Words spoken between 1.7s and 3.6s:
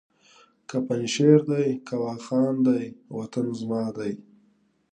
که واخان دی وطن